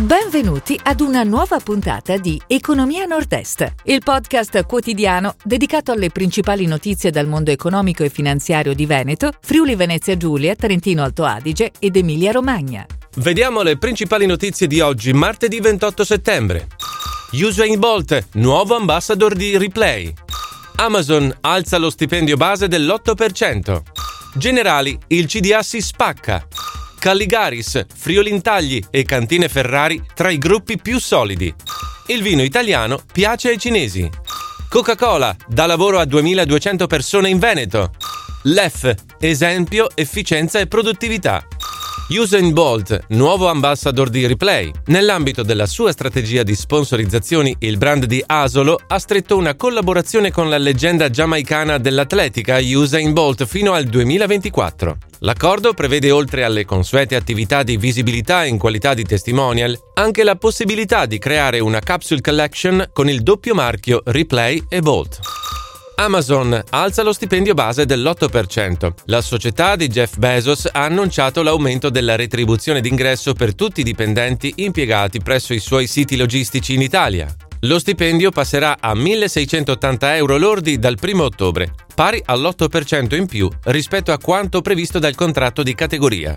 [0.00, 7.10] Benvenuti ad una nuova puntata di Economia Nord-Est, il podcast quotidiano dedicato alle principali notizie
[7.10, 12.32] dal mondo economico e finanziario di Veneto, Friuli Venezia Giulia, Trentino Alto Adige ed Emilia
[12.32, 12.86] Romagna.
[13.16, 16.68] Vediamo le principali notizie di oggi, martedì 28 settembre.
[17.32, 20.10] Usain Bolt, nuovo ambassador di Replay.
[20.76, 23.82] Amazon alza lo stipendio base dell'8%.
[24.34, 26.46] Generali, il CDA si spacca.
[27.00, 31.52] Calligaris, Friolintagli e Cantine Ferrari tra i gruppi più solidi.
[32.08, 34.08] Il vino italiano piace ai cinesi.
[34.68, 37.92] Coca-Cola dà lavoro a 2200 persone in Veneto.
[38.42, 41.42] L'EF, esempio, efficienza e produttività.
[42.12, 44.72] Usain Bolt, nuovo ambassador di Replay.
[44.86, 50.48] Nell'ambito della sua strategia di sponsorizzazioni, il brand di Asolo ha stretto una collaborazione con
[50.48, 54.96] la leggenda giamaicana dell'atletica Usain Bolt fino al 2024.
[55.20, 61.06] L'accordo prevede oltre alle consuete attività di visibilità in qualità di testimonial, anche la possibilità
[61.06, 65.39] di creare una capsule collection con il doppio marchio Replay e Bolt.
[66.00, 68.90] Amazon alza lo stipendio base dell'8%.
[69.04, 74.50] La società di Jeff Bezos ha annunciato l'aumento della retribuzione d'ingresso per tutti i dipendenti
[74.56, 77.28] impiegati presso i suoi siti logistici in Italia.
[77.64, 84.10] Lo stipendio passerà a 1.680 euro lordi dal 1 ottobre, pari all'8% in più rispetto
[84.10, 86.34] a quanto previsto dal contratto di categoria.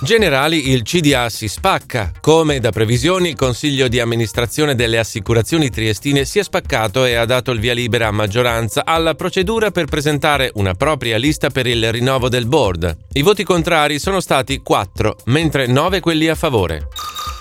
[0.00, 2.12] Generali il CDA si spacca.
[2.20, 7.24] Come da previsioni, il Consiglio di amministrazione delle assicurazioni triestine si è spaccato e ha
[7.24, 11.90] dato il via libera a maggioranza alla procedura per presentare una propria lista per il
[11.90, 12.96] rinnovo del board.
[13.14, 16.86] I voti contrari sono stati 4, mentre 9 quelli a favore.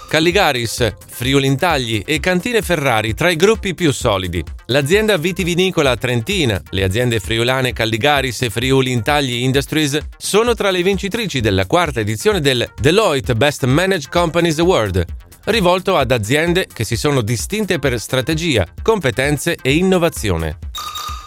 [0.08, 4.44] Calligaris, Friulintagli e Cantine Ferrari tra i gruppi più solidi.
[4.68, 11.66] L'azienda vitivinicola trentina, le aziende friulane Calligaris e Friulintagli Industries sono tra le vincitrici della
[11.66, 15.06] quarta edizione del Deloitte Best Managed Companies Award,
[15.46, 20.58] rivolto ad aziende che si sono distinte per strategia, competenze e innovazione.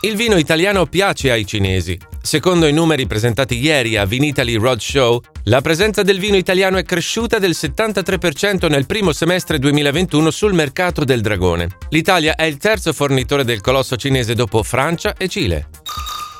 [0.03, 1.99] Il vino italiano piace ai cinesi.
[2.23, 7.39] Secondo i numeri presentati ieri a Vinitaly Roadshow, la presenza del vino italiano è cresciuta
[7.39, 11.69] del 73% nel primo semestre 2021 sul mercato del dragone.
[11.91, 15.69] L'Italia è il terzo fornitore del colosso cinese dopo Francia e Cile.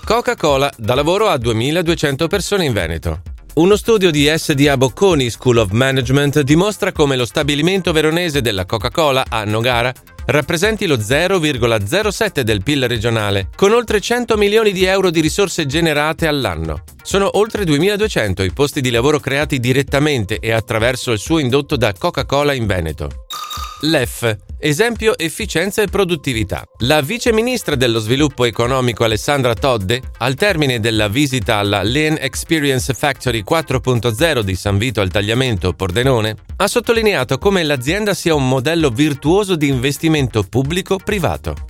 [0.07, 3.21] Coca-Cola dà lavoro a 2200 persone in Veneto.
[3.53, 9.27] Uno studio di SDA Bocconi School of Management dimostra come lo stabilimento veronese della Coca-Cola
[9.29, 9.93] a Nogara
[10.31, 16.27] rappresenti lo 0,07 del PIL regionale, con oltre 100 milioni di euro di risorse generate
[16.27, 16.85] all'anno.
[17.03, 21.93] Sono oltre 2200 i posti di lavoro creati direttamente e attraverso il suo indotto da
[21.97, 23.27] Coca-Cola in Veneto.
[23.83, 26.65] L'EF, esempio efficienza e produttività.
[26.81, 32.93] La vice ministra dello sviluppo economico Alessandra Todde, al termine della visita alla Lean Experience
[32.93, 38.91] Factory 4.0 di San Vito al Tagliamento, Pordenone, ha sottolineato come l'azienda sia un modello
[38.91, 41.70] virtuoso di investimento pubblico-privato.